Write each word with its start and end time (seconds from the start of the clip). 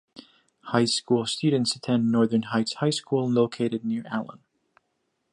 High 0.63 0.85
school 0.85 1.27
students 1.27 1.75
attend 1.75 2.11
Northern 2.11 2.41
Heights 2.41 2.73
High 2.73 2.89
School 2.89 3.29
located 3.29 3.85
near 3.85 4.01
Allen. 4.09 4.39